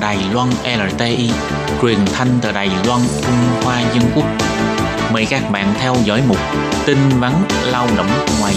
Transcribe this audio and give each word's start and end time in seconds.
Đài 0.00 0.18
Loan 0.32 0.48
LTI, 0.64 1.30
truyền 1.82 1.98
thanh 2.12 2.28
từ 2.40 2.52
Đài 2.52 2.70
Loan, 2.86 3.00
Trung 3.22 3.62
Hoa 3.62 3.80
Dân 3.80 4.02
Quốc. 4.14 4.24
Mời 5.12 5.26
các 5.30 5.50
bạn 5.50 5.74
theo 5.78 5.96
dõi 6.04 6.22
mục 6.28 6.38
tin 6.86 6.98
vắn 7.20 7.32
lao 7.64 7.88
động 7.96 8.10
ngoài. 8.40 8.54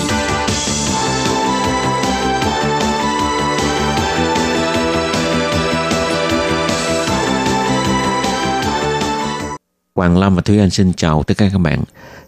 Hoàng 9.97 10.17
Lâm 10.17 10.35
và 10.35 10.41
Thúy 10.41 10.59
Anh 10.59 10.69
xin 10.69 10.93
chào 10.93 11.23
tất 11.23 11.37
cả 11.37 11.49
các 11.51 11.57
bạn. 11.57 11.83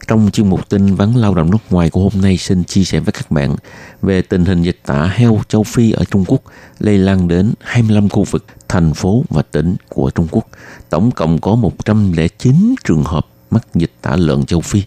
Trong 0.07 0.29
chương 0.31 0.49
mục 0.49 0.69
tin 0.69 0.95
vắn 0.95 1.13
lao 1.13 1.33
động 1.33 1.51
nước 1.51 1.57
ngoài 1.69 1.89
của 1.89 2.01
hôm 2.01 2.21
nay 2.21 2.37
xin 2.37 2.63
chia 2.63 2.83
sẻ 2.83 2.99
với 2.99 3.11
các 3.11 3.31
bạn 3.31 3.55
về 4.01 4.21
tình 4.21 4.45
hình 4.45 4.61
dịch 4.61 4.79
tả 4.85 5.05
heo 5.05 5.41
châu 5.47 5.63
Phi 5.63 5.91
ở 5.91 6.03
Trung 6.05 6.25
Quốc 6.27 6.41
lây 6.79 6.97
lan 6.97 7.27
đến 7.27 7.53
25 7.59 8.09
khu 8.09 8.23
vực, 8.23 8.45
thành 8.67 8.93
phố 8.93 9.23
và 9.29 9.41
tỉnh 9.41 9.75
của 9.89 10.09
Trung 10.09 10.27
Quốc. 10.31 10.47
Tổng 10.89 11.11
cộng 11.11 11.41
có 11.41 11.55
109 11.55 12.75
trường 12.83 13.03
hợp 13.03 13.27
mắc 13.51 13.67
dịch 13.75 13.91
tả 14.01 14.15
lợn 14.15 14.45
châu 14.45 14.61
Phi. 14.61 14.83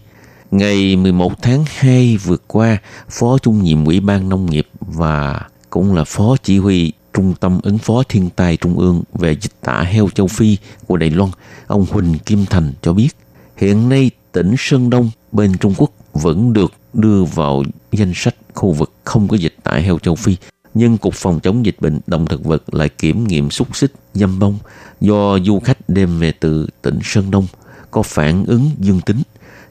Ngày 0.51 0.95
11 0.95 1.41
tháng 1.41 1.65
2 1.67 2.17
vừa 2.17 2.37
qua, 2.47 2.77
Phó 3.09 3.37
Trung 3.37 3.63
nhiệm 3.63 3.85
Ủy 3.85 3.99
ban 3.99 4.29
Nông 4.29 4.45
nghiệp 4.45 4.67
và 4.79 5.41
cũng 5.69 5.95
là 5.95 6.03
Phó 6.03 6.35
Chỉ 6.43 6.57
huy 6.57 6.93
Trung 7.13 7.33
tâm 7.39 7.59
ứng 7.63 7.77
phó 7.77 8.03
thiên 8.09 8.29
tai 8.29 8.57
Trung 8.57 8.79
ương 8.79 9.03
về 9.13 9.35
dịch 9.41 9.61
tả 9.61 9.81
heo 9.81 10.09
châu 10.09 10.27
Phi 10.27 10.57
của 10.87 10.97
Đài 10.97 11.09
Loan, 11.09 11.29
ông 11.67 11.85
Huỳnh 11.89 12.19
Kim 12.19 12.45
Thành 12.45 12.73
cho 12.81 12.93
biết, 12.93 13.09
hiện 13.57 13.89
nay 13.89 14.11
tỉnh 14.31 14.55
Sơn 14.57 14.89
Đông 14.89 15.09
bên 15.31 15.57
Trung 15.57 15.73
Quốc 15.77 15.91
vẫn 16.13 16.53
được 16.53 16.73
đưa 16.93 17.23
vào 17.23 17.63
danh 17.91 18.11
sách 18.15 18.35
khu 18.53 18.71
vực 18.71 18.91
không 19.03 19.27
có 19.27 19.37
dịch 19.37 19.55
tả 19.63 19.73
heo 19.73 19.99
châu 19.99 20.15
Phi. 20.15 20.35
Nhưng 20.73 20.97
Cục 20.97 21.13
Phòng 21.13 21.39
chống 21.39 21.65
dịch 21.65 21.75
bệnh 21.79 21.99
động 22.07 22.25
thực 22.25 22.45
vật 22.45 22.73
lại 22.73 22.89
kiểm 22.89 23.27
nghiệm 23.27 23.49
xúc 23.49 23.75
xích 23.75 23.93
dâm 24.13 24.39
bông 24.39 24.57
do 25.01 25.39
du 25.39 25.59
khách 25.59 25.89
đem 25.89 26.19
về 26.19 26.31
từ 26.31 26.67
tỉnh 26.81 26.99
Sơn 27.03 27.31
Đông 27.31 27.47
có 27.91 28.01
phản 28.01 28.45
ứng 28.45 28.71
dương 28.79 29.01
tính. 29.01 29.21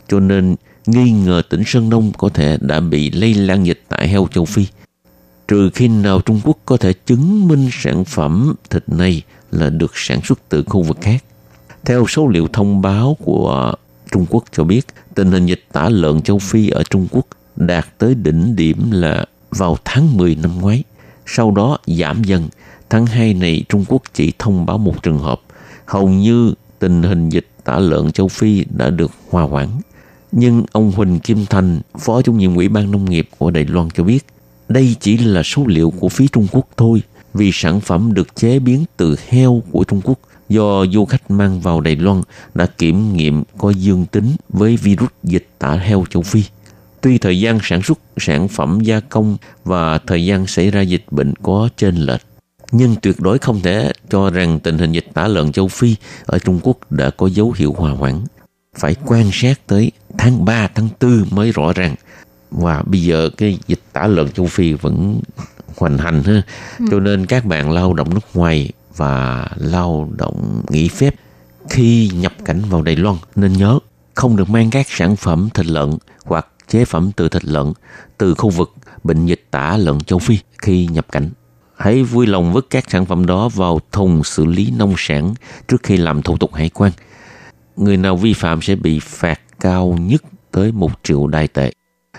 Cho 0.09 0.21
nên 0.21 0.57
nghi 0.87 1.11
ngờ 1.11 1.43
tỉnh 1.51 1.63
Sơn 1.67 1.91
Đông 1.91 2.13
có 2.19 2.29
thể 2.29 2.59
đã 2.61 2.81
bị 2.81 3.11
lây 3.11 3.35
lan 3.35 3.67
dịch 3.67 3.83
tả 3.89 3.97
heo 3.97 4.29
châu 4.35 4.45
Phi. 4.45 4.67
Trừ 5.49 5.71
khi 5.75 5.89
nào 5.89 6.21
Trung 6.21 6.41
Quốc 6.45 6.59
có 6.67 6.77
thể 6.77 6.93
chứng 6.93 7.49
minh 7.49 7.69
sản 7.73 8.05
phẩm 8.05 8.55
thịt 8.71 8.89
này 8.89 9.23
là 9.51 9.71
được 9.71 9.93
sản 9.95 10.21
xuất 10.25 10.39
từ 10.49 10.63
khu 10.67 10.83
vực 10.83 10.99
khác. 11.01 11.25
Theo 11.85 12.07
số 12.07 12.29
liệu 12.29 12.49
thông 12.53 12.83
báo 12.83 13.17
của 13.25 13.75
Trung 14.13 14.27
Quốc 14.31 14.45
cho 14.53 14.65
biết 14.65 14.87
tình 15.15 15.33
hình 15.33 15.47
dịch 15.47 15.65
tả 15.73 15.89
lợn 15.89 16.23
châu 16.23 16.39
Phi 16.39 16.69
ở 16.69 16.83
Trung 16.91 17.07
Quốc 17.11 17.27
đạt 17.57 17.99
tới 17.99 18.15
đỉnh 18.15 18.57
điểm 18.57 18.91
là 18.91 19.25
vào 19.51 19.77
tháng 19.85 20.17
10 20.17 20.35
năm 20.35 20.61
ngoái. 20.61 20.85
Sau 21.27 21.51
đó 21.51 21.79
giảm 21.87 22.25
dần. 22.25 22.49
Tháng 22.91 23.07
2 23.07 23.35
này 23.35 23.65
Trung 23.69 23.85
Quốc 23.89 24.03
chỉ 24.15 24.33
thông 24.39 24.67
báo 24.67 24.79
một 24.79 25.03
trường 25.03 25.19
hợp. 25.19 25.41
Hầu 25.85 26.09
như 26.09 26.55
tình 26.79 27.03
hình 27.03 27.29
dịch 27.29 27.47
tả 27.65 27.79
lợn 27.79 28.13
châu 28.13 28.29
Phi 28.29 28.65
đã 28.77 28.91
được 28.91 29.11
hòa 29.31 29.43
hoãn. 29.43 29.69
Nhưng 30.33 30.65
ông 30.73 30.93
Huỳnh 30.93 31.21
Kim 31.21 31.47
Thành, 31.47 31.81
Phó 31.99 32.23
Chủ 32.23 32.33
nhiệm 32.33 32.57
Ủy 32.57 32.69
ban 32.69 32.91
Nông 32.91 33.11
nghiệp 33.11 33.29
của 33.39 33.51
Đài 33.51 33.65
Loan 33.65 33.89
cho 33.91 34.05
biết, 34.05 34.27
đây 34.73 34.97
chỉ 35.01 35.17
là 35.17 35.43
số 35.43 35.67
liệu 35.67 35.91
của 35.91 36.09
phía 36.09 36.27
Trung 36.33 36.47
Quốc 36.53 36.69
thôi, 36.77 37.03
vì 37.35 37.51
sản 37.53 37.81
phẩm 37.81 38.15
được 38.15 38.37
chế 38.37 38.59
biến 38.59 38.85
từ 38.97 39.17
heo 39.29 39.63
của 39.71 39.85
Trung 39.85 40.01
Quốc 40.05 40.19
do 40.49 40.87
du 40.87 41.05
khách 41.05 41.31
mang 41.31 41.61
vào 41.61 41.81
Đài 41.81 41.97
Loan 41.97 42.23
đã 42.55 42.67
kiểm 42.67 43.17
nghiệm 43.17 43.43
có 43.59 43.71
dương 43.71 44.07
tính 44.07 44.33
với 44.49 44.77
virus 44.77 45.11
dịch 45.23 45.49
tả 45.59 45.73
heo 45.73 46.05
châu 46.11 46.23
Phi. 46.23 46.43
Tuy 47.01 47.19
thời 47.19 47.41
gian 47.41 47.59
sản 47.63 47.83
xuất 47.83 47.99
sản 48.17 48.49
phẩm 48.49 48.81
gia 48.83 49.01
công 49.01 49.37
và 49.65 49.99
thời 49.99 50.27
gian 50.27 50.47
xảy 50.47 50.71
ra 50.71 50.81
dịch 50.81 51.05
bệnh 51.11 51.35
có 51.43 51.69
trên 51.77 51.97
lệch, 51.97 52.23
nhưng 52.73 52.97
tuyệt 53.03 53.21
đối 53.21 53.39
không 53.39 53.61
thể 53.61 53.93
cho 54.11 54.31
rằng 54.31 54.61
tình 54.61 54.79
hình 54.79 54.93
dịch 54.93 55.07
tả 55.15 55.29
lợn 55.29 55.53
châu 55.53 55.69
Phi 55.69 55.97
ở 56.27 56.39
Trung 56.39 56.61
Quốc 56.63 56.93
đã 56.93 57.11
có 57.11 57.27
dấu 57.27 57.55
hiệu 57.57 57.75
hòa 57.79 57.93
hoãn. 57.93 58.21
Phải 58.79 58.97
quan 59.07 59.31
sát 59.33 59.61
tới 59.67 59.93
tháng 60.19 60.45
3, 60.45 60.69
tháng 60.75 60.89
4 61.01 61.25
mới 61.31 61.53
rõ 61.53 61.73
ràng. 61.73 61.95
Và 62.53 62.83
bây 62.87 63.03
giờ 63.03 63.31
cái 63.37 63.59
dịch 63.67 63.83
tả 63.93 64.07
lợn 64.07 64.31
châu 64.31 64.47
Phi 64.47 64.73
vẫn 64.73 65.21
hoành 65.77 65.99
hành 65.99 66.23
ha. 66.23 66.43
Ừ. 66.79 66.85
Cho 66.91 67.01
nên 67.01 67.27
các 67.27 67.45
bạn 67.45 67.71
lao 67.71 67.95
động 67.95 68.15
nước 68.15 68.27
ngoài 68.35 68.73
và 68.97 69.47
lao 69.57 70.09
động 70.17 70.63
nghỉ 70.71 70.89
phép 70.89 71.15
khi 71.71 72.11
nhập 72.15 72.33
cảnh 72.45 72.63
vào 72.71 72.83
Đài 72.83 72.97
Loan 72.97 73.17
nên 73.37 73.53
nhớ 73.53 73.79
không 74.15 74.37
được 74.37 74.51
mang 74.51 74.71
các 74.71 74.87
sản 74.89 75.17
phẩm 75.17 75.49
thịt 75.55 75.67
lợn 75.67 75.91
hoặc 76.25 76.47
chế 76.69 76.85
phẩm 76.85 77.11
từ 77.17 77.29
thịt 77.29 77.45
lợn 77.45 77.73
từ 78.19 78.35
khu 78.35 78.51
vực 78.51 78.73
bệnh 79.05 79.27
dịch 79.27 79.47
tả 79.51 79.77
lợn 79.77 80.01
châu 80.01 80.19
Phi 80.19 80.39
khi 80.59 80.87
nhập 80.87 81.07
cảnh. 81.13 81.31
Hãy 81.77 82.03
vui 82.03 82.27
lòng 82.27 82.53
vứt 82.53 82.67
các 82.71 82.91
sản 82.91 83.07
phẩm 83.07 83.27
đó 83.27 83.49
vào 83.49 83.81
thùng 83.93 84.25
xử 84.25 84.45
lý 84.45 84.73
nông 84.77 84.95
sản 84.97 85.35
trước 85.69 85.83
khi 85.83 85.97
làm 85.97 86.23
thủ 86.23 86.37
tục 86.37 86.55
hải 86.55 86.69
quan. 86.69 86.93
Người 87.77 87.97
nào 87.97 88.17
vi 88.17 88.33
phạm 88.33 88.63
sẽ 88.63 88.77
bị 88.77 89.01
phạt 89.01 89.41
cao 89.61 89.99
nhất 90.01 90.23
tới 90.51 90.73
một 90.73 90.91
triệu 91.03 91.27
đài 91.27 91.49
tệ. 91.49 91.73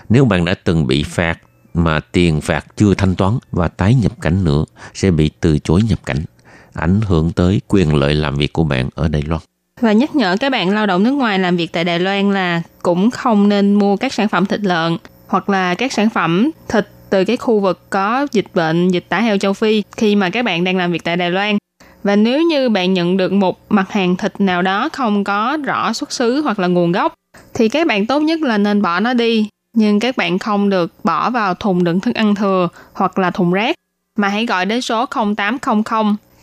Nếu 0.08 0.24
bạn 0.24 0.44
đã 0.44 0.54
từng 0.64 0.86
bị 0.86 1.02
phạt 1.02 1.38
mà 1.74 2.00
tiền 2.00 2.40
phạt 2.40 2.66
chưa 2.76 2.94
thanh 2.94 3.14
toán 3.14 3.38
và 3.52 3.68
tái 3.68 3.94
nhập 3.94 4.12
cảnh 4.20 4.44
nữa, 4.44 4.64
sẽ 4.94 5.10
bị 5.10 5.30
từ 5.40 5.58
chối 5.58 5.82
nhập 5.88 5.98
cảnh, 6.06 6.24
ảnh 6.72 7.00
hưởng 7.06 7.32
tới 7.32 7.60
quyền 7.68 7.94
lợi 7.94 8.14
làm 8.14 8.36
việc 8.36 8.52
của 8.52 8.64
bạn 8.64 8.88
ở 8.94 9.08
Đài 9.08 9.22
Loan. 9.22 9.40
Và 9.80 9.92
nhắc 9.92 10.14
nhở 10.14 10.36
các 10.40 10.52
bạn 10.52 10.70
lao 10.70 10.86
động 10.86 11.02
nước 11.02 11.12
ngoài 11.12 11.38
làm 11.38 11.56
việc 11.56 11.72
tại 11.72 11.84
Đài 11.84 11.98
Loan 11.98 12.32
là 12.32 12.62
cũng 12.82 13.10
không 13.10 13.48
nên 13.48 13.74
mua 13.74 13.96
các 13.96 14.12
sản 14.12 14.28
phẩm 14.28 14.46
thịt 14.46 14.60
lợn 14.60 14.96
hoặc 15.26 15.48
là 15.48 15.74
các 15.74 15.92
sản 15.92 16.10
phẩm 16.10 16.50
thịt 16.68 16.88
từ 17.10 17.24
cái 17.24 17.36
khu 17.36 17.60
vực 17.60 17.90
có 17.90 18.26
dịch 18.32 18.46
bệnh, 18.54 18.88
dịch 18.88 19.04
tả 19.08 19.20
heo 19.20 19.38
châu 19.38 19.52
Phi 19.52 19.82
khi 19.96 20.16
mà 20.16 20.30
các 20.30 20.44
bạn 20.44 20.64
đang 20.64 20.76
làm 20.76 20.92
việc 20.92 21.04
tại 21.04 21.16
Đài 21.16 21.30
Loan. 21.30 21.58
Và 22.02 22.16
nếu 22.16 22.42
như 22.42 22.68
bạn 22.68 22.94
nhận 22.94 23.16
được 23.16 23.32
một 23.32 23.58
mặt 23.68 23.92
hàng 23.92 24.16
thịt 24.16 24.40
nào 24.40 24.62
đó 24.62 24.88
không 24.92 25.24
có 25.24 25.58
rõ 25.64 25.92
xuất 25.92 26.12
xứ 26.12 26.40
hoặc 26.40 26.58
là 26.58 26.66
nguồn 26.66 26.92
gốc, 26.92 27.14
thì 27.54 27.68
các 27.68 27.86
bạn 27.86 28.06
tốt 28.06 28.20
nhất 28.20 28.40
là 28.40 28.58
nên 28.58 28.82
bỏ 28.82 29.00
nó 29.00 29.14
đi. 29.14 29.48
Nhưng 29.74 30.00
các 30.00 30.16
bạn 30.16 30.38
không 30.38 30.70
được 30.70 30.92
bỏ 31.04 31.30
vào 31.30 31.54
thùng 31.54 31.84
đựng 31.84 32.00
thức 32.00 32.14
ăn 32.14 32.34
thừa 32.34 32.68
hoặc 32.92 33.18
là 33.18 33.30
thùng 33.30 33.52
rác 33.52 33.76
mà 34.18 34.28
hãy 34.28 34.46
gọi 34.46 34.66
đến 34.66 34.82
số 34.82 35.06
0800 35.36 35.82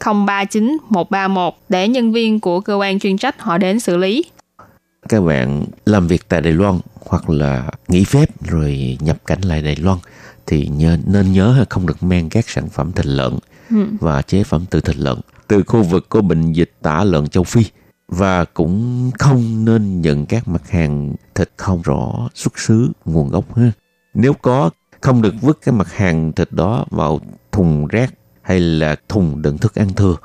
039 0.05 0.77
131 0.89 1.53
để 1.69 1.87
nhân 1.87 2.11
viên 2.11 2.39
của 2.39 2.59
cơ 2.61 2.75
quan 2.75 2.99
chuyên 2.99 3.17
trách 3.17 3.41
họ 3.41 3.57
đến 3.57 3.79
xử 3.79 3.97
lý. 3.97 4.23
Các 5.09 5.21
bạn 5.21 5.65
làm 5.85 6.07
việc 6.07 6.29
tại 6.29 6.41
Đài 6.41 6.53
Loan 6.53 6.79
hoặc 7.05 7.29
là 7.29 7.69
nghỉ 7.87 8.03
phép 8.03 8.29
rồi 8.47 8.97
nhập 8.99 9.17
cảnh 9.25 9.41
lại 9.41 9.61
Đài 9.61 9.75
Loan 9.75 9.97
thì 10.47 10.67
nhớ, 10.67 10.97
nên 11.05 11.33
nhớ 11.33 11.65
không 11.69 11.87
được 11.87 12.03
mang 12.03 12.29
các 12.29 12.49
sản 12.49 12.69
phẩm 12.69 12.91
thịt 12.91 13.05
lợn 13.05 13.33
ừ. 13.69 13.85
và 13.99 14.21
chế 14.21 14.43
phẩm 14.43 14.65
từ 14.69 14.81
thịt 14.81 14.97
lợn 14.97 15.17
từ 15.47 15.63
khu 15.67 15.83
vực 15.83 16.05
có 16.09 16.21
bệnh 16.21 16.53
dịch 16.53 16.71
tả 16.81 17.03
lợn 17.03 17.27
châu 17.27 17.43
Phi 17.43 17.65
và 18.11 18.45
cũng 18.45 19.11
không 19.19 19.65
nên 19.65 20.01
nhận 20.01 20.25
các 20.25 20.47
mặt 20.47 20.69
hàng 20.69 21.13
thịt 21.35 21.49
không 21.57 21.81
rõ 21.81 22.29
xuất 22.33 22.59
xứ 22.59 22.91
nguồn 23.05 23.29
gốc 23.29 23.55
ha. 23.55 23.71
Nếu 24.13 24.33
có 24.33 24.69
không 25.01 25.21
được 25.21 25.33
vứt 25.41 25.59
cái 25.65 25.73
mặt 25.73 25.93
hàng 25.93 26.31
thịt 26.31 26.51
đó 26.51 26.85
vào 26.89 27.19
thùng 27.51 27.87
rác 27.87 28.13
hay 28.41 28.59
là 28.59 28.95
thùng 29.09 29.41
đựng 29.41 29.57
thức 29.57 29.75
ăn 29.75 29.93
thừa 29.93 30.15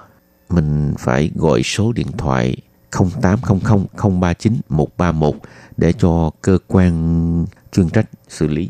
mình 0.48 0.94
phải 0.98 1.30
gọi 1.34 1.62
số 1.62 1.92
điện 1.92 2.06
thoại 2.18 2.56
0800 2.90 3.86
039 4.20 4.52
131 4.68 5.34
để 5.76 5.92
cho 5.92 6.30
cơ 6.42 6.58
quan 6.66 7.44
chuyên 7.72 7.88
trách 7.88 8.06
xử 8.28 8.48
lý. 8.48 8.68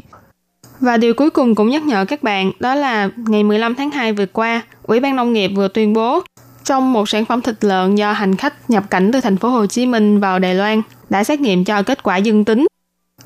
Và 0.81 0.97
điều 0.97 1.15
cuối 1.15 1.31
cùng 1.31 1.55
cũng 1.55 1.69
nhắc 1.69 1.83
nhở 1.83 2.05
các 2.05 2.23
bạn 2.23 2.53
đó 2.61 2.75
là 2.75 3.11
ngày 3.17 3.45
15 3.45 3.75
tháng 3.75 3.91
2 3.91 4.13
vừa 4.13 4.27
qua, 4.27 4.63
Ủy 4.83 5.01
ban 5.01 5.17
Nông 5.17 5.33
nghiệp 5.33 5.49
vừa 5.49 5.69
tuyên 5.69 5.93
bố 5.93 6.23
trong 6.67 6.93
một 6.93 7.09
sản 7.09 7.25
phẩm 7.25 7.43
thịt 7.43 7.65
lợn 7.65 7.95
do 7.95 8.13
hành 8.13 8.37
khách 8.37 8.71
nhập 8.71 8.85
cảnh 8.91 9.13
từ 9.13 9.21
thành 9.21 9.37
phố 9.37 9.49
Hồ 9.49 9.67
Chí 9.67 9.87
Minh 9.87 10.21
vào 10.21 10.39
Đài 10.39 10.55
Loan 10.55 10.83
đã 11.11 11.25
xét 11.25 11.41
nghiệm 11.41 11.65
cho 11.65 11.83
kết 11.83 12.03
quả 12.03 12.17
dương 12.17 12.45
tính. 12.45 12.67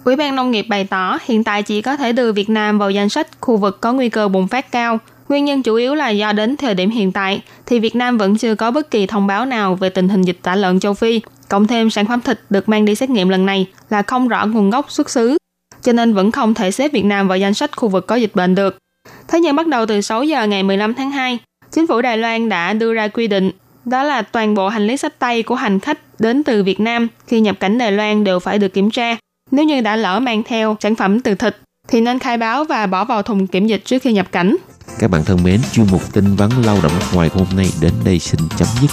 Ủy 0.05 0.16
ban 0.16 0.37
Nông 0.37 0.51
nghiệp 0.51 0.66
bày 0.69 0.84
tỏ 0.84 1.19
hiện 1.25 1.45
tại 1.45 1.63
chỉ 1.63 1.83
có 1.83 1.97
thể 1.97 2.13
đưa 2.13 2.33
Việt 2.33 2.51
Nam 2.51 2.78
vào 2.78 2.91
danh 2.91 3.09
sách 3.09 3.27
khu 3.41 3.57
vực 3.57 3.81
có 3.81 3.92
nguy 3.92 4.09
cơ 4.09 4.28
bùng 4.28 4.48
phát 4.48 4.72
cao 4.72 4.98
Nguyên 5.31 5.45
nhân 5.45 5.63
chủ 5.63 5.75
yếu 5.75 5.95
là 5.95 6.09
do 6.09 6.33
đến 6.33 6.57
thời 6.57 6.75
điểm 6.75 6.91
hiện 6.91 7.13
tại 7.13 7.42
thì 7.66 7.78
Việt 7.78 7.97
Nam 7.97 8.19
vẫn 8.19 8.37
chưa 8.37 8.54
có 8.54 8.71
bất 8.71 8.91
kỳ 8.91 9.07
thông 9.07 9.27
báo 9.27 9.47
nào 9.47 9.75
về 9.75 9.91
tình 9.91 10.09
hình 10.09 10.22
dịch 10.22 10.39
tả 10.43 10.57
lợn 10.57 10.81
châu 10.81 10.95
Phi. 10.95 11.21
Cộng 11.48 11.66
thêm 11.66 11.91
sản 11.91 12.07
phẩm 12.07 12.21
thịt 12.21 12.41
được 12.51 12.69
mang 12.69 12.84
đi 12.84 12.95
xét 12.95 13.10
nghiệm 13.10 13.28
lần 13.28 13.47
này 13.47 13.66
là 13.91 14.03
không 14.03 14.28
rõ 14.28 14.47
nguồn 14.47 14.71
gốc 14.71 14.91
xuất 14.91 15.10
xứ, 15.10 15.36
cho 15.83 15.93
nên 15.93 16.15
vẫn 16.15 16.33
không 16.33 16.54
thể 16.54 16.71
xếp 16.71 16.93
Việt 16.93 17.04
Nam 17.04 17.28
vào 17.28 17.39
danh 17.39 17.54
sách 17.54 17.77
khu 17.77 17.89
vực 17.89 18.07
có 18.07 18.16
dịch 18.16 18.34
bệnh 18.34 18.54
được. 18.54 18.78
Thế 19.28 19.41
nhưng 19.41 19.57
bắt 19.57 19.66
đầu 19.66 19.86
từ 19.86 20.01
6 20.01 20.25
giờ 20.25 20.47
ngày 20.47 20.63
15 20.63 20.95
tháng 20.95 21.10
2, 21.10 21.39
chính 21.72 21.87
phủ 21.87 22.01
Đài 22.01 22.19
Loan 22.19 22.49
đã 22.49 22.72
đưa 22.72 22.95
ra 22.95 23.09
quy 23.09 23.27
định 23.27 23.51
đó 23.84 24.03
là 24.03 24.22
toàn 24.22 24.55
bộ 24.55 24.69
hành 24.69 24.87
lý 24.87 24.97
sách 24.97 25.19
tay 25.19 25.43
của 25.43 25.55
hành 25.55 25.81
khách 25.81 25.99
đến 26.19 26.43
từ 26.43 26.63
Việt 26.63 26.81
Nam 26.81 27.09
khi 27.27 27.41
nhập 27.41 27.57
cảnh 27.61 27.78
Đài 27.78 27.93
Loan 27.93 28.25
đều 28.25 28.39
phải 28.39 28.59
được 28.59 28.75
kiểm 28.75 28.91
tra. 28.91 29.17
Nếu 29.51 29.65
như 29.65 29.81
đã 29.81 29.97
lỡ 29.97 30.21
mang 30.21 30.43
theo 30.43 30.77
sản 30.81 30.95
phẩm 30.95 31.21
từ 31.21 31.34
thịt 31.34 31.57
thì 31.89 32.01
nên 32.01 32.19
khai 32.19 32.37
báo 32.37 32.65
và 32.65 32.87
bỏ 32.87 33.05
vào 33.05 33.22
thùng 33.22 33.47
kiểm 33.47 33.67
dịch 33.67 33.83
trước 33.84 34.03
khi 34.03 34.13
nhập 34.13 34.33
cảnh. 34.33 34.57
Các 34.99 35.11
bạn 35.11 35.25
thân 35.25 35.39
mến, 35.45 35.61
chuyên 35.72 35.87
mục 35.91 36.13
tin 36.13 36.37
vắn 36.37 36.51
lao 36.65 36.78
động 36.83 36.93
nước 36.99 37.07
ngoài 37.15 37.31
hôm 37.33 37.47
nay 37.57 37.67
đến 37.81 37.93
đây 38.05 38.19
xin 38.19 38.41
chấm 38.59 38.69
dứt. 38.81 38.91